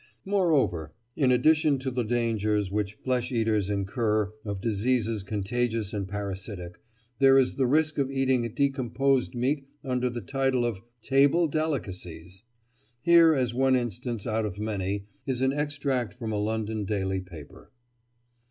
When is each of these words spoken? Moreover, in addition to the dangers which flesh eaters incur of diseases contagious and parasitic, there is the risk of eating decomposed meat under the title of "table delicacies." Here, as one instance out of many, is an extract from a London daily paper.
Moreover, 0.25 0.93
in 1.15 1.31
addition 1.31 1.77
to 1.77 1.91
the 1.91 2.01
dangers 2.01 2.71
which 2.71 2.95
flesh 2.95 3.31
eaters 3.31 3.69
incur 3.69 4.33
of 4.43 4.59
diseases 4.59 5.21
contagious 5.21 5.93
and 5.93 6.07
parasitic, 6.07 6.79
there 7.19 7.37
is 7.37 7.53
the 7.53 7.67
risk 7.67 7.99
of 7.99 8.09
eating 8.09 8.51
decomposed 8.55 9.35
meat 9.35 9.67
under 9.83 10.09
the 10.09 10.21
title 10.21 10.65
of 10.65 10.81
"table 11.03 11.47
delicacies." 11.47 12.41
Here, 13.03 13.35
as 13.35 13.53
one 13.53 13.75
instance 13.75 14.25
out 14.25 14.43
of 14.43 14.57
many, 14.59 15.05
is 15.27 15.41
an 15.41 15.53
extract 15.53 16.15
from 16.15 16.31
a 16.31 16.37
London 16.37 16.83
daily 16.85 17.21
paper. 17.21 17.71